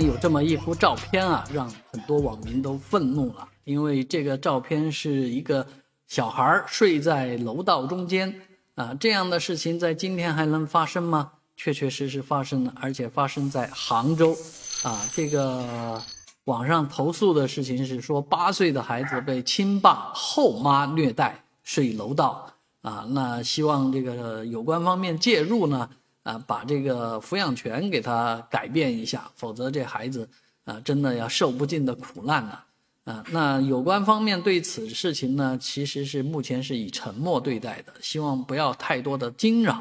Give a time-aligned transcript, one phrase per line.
[0.00, 5.66] 有这么一幅照片啊，让很多网民都愤怒了，因为这个照片是一个
[6.06, 8.40] 小孩睡在楼道中间
[8.74, 11.32] 啊，这样的事情在今天还能发生吗？
[11.56, 14.36] 确确实实发生了，而且发生在杭州
[14.82, 15.00] 啊。
[15.14, 16.00] 这个
[16.44, 22.50] 网上投诉的事情是说，八岁的孩子被亲爸后妈虐待睡楼道
[22.82, 25.88] 啊，那希望这个有关方面介入呢。
[26.26, 30.28] 啊，把这个抚养权给他改变一下，否则这孩子
[30.64, 32.64] 啊，真的要受不尽的苦难了。
[33.04, 39.80] 啊，那有关方面对此事情呢，其实是目前是以沉默对待的，希望不要太多的惊扰。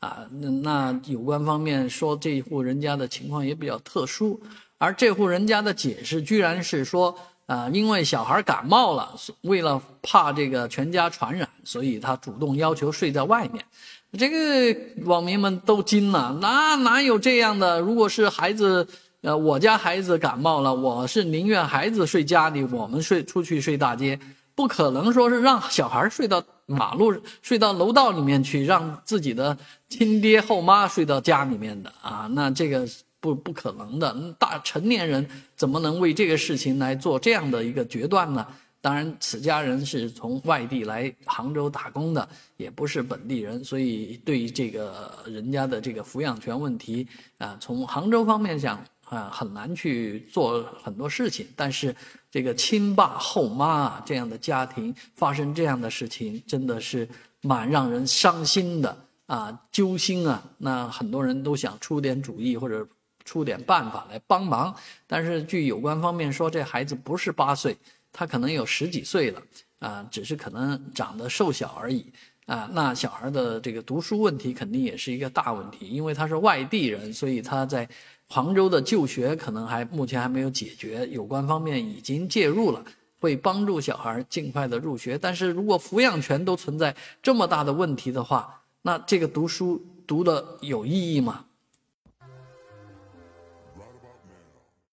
[0.00, 4.38] 啊，那那有关方面说这户人家的情况也比较特殊，
[4.76, 9.08] 而这户人家的解释居然是说，啊，因为小孩感冒了，
[9.40, 13.64] 为了怕这个全家传染，所以他主动要求睡在外面。
[14.18, 17.80] 这个网民们都惊了，哪哪有这样的？
[17.80, 18.86] 如果是孩子，
[19.22, 24.20] 呃，我家孩子感冒了，我是宁愿孩子睡家里，我们睡出去睡大街，
[24.54, 29.56] 不可能说是让小孩睡到马路、睡到楼道里面去，让自己的
[29.88, 32.86] 亲爹后妈睡到家里面的啊，那这个
[33.20, 34.34] 不不可能的。
[34.38, 38.46] 大成年人怎么能为这个事情来做这样的一个决断呢？
[38.80, 47.04] 当然，此家人是从外地来杭州打工的，也不是本地人，所以对于这个人家的这个抚养权问题
[47.38, 51.44] 啊，从杭州方面讲啊，很难去做很多事情。
[51.56, 51.94] 但是，
[52.30, 57.06] 这个亲爸后妈啊这样的家庭发生这样的事情，真的是
[57.40, 58.96] 蛮让人伤心的
[59.26, 60.40] 啊，揪心啊。
[60.56, 62.86] 那很多人都想出点主意或者
[63.28, 64.74] 出点办法来帮忙，
[65.06, 67.76] 但是据有关方面说，这孩子不是八岁。
[68.10, 69.42] 他可能有十几岁了，
[69.80, 72.10] 啊，只是可能长得瘦小而已，
[72.46, 77.86] 啊，那小孩的这个读书问题肯定也是一个大问题，因为他是外地人，所以他在
[78.26, 82.82] 杭州的就学可能还目前还没有解决，有关方面已经介入了，
[83.20, 85.18] 会帮助小孩尽快的入学。
[85.18, 91.44] 但是如果抚养权都存在这么大的问题的话，那这个读书读的有意义吗？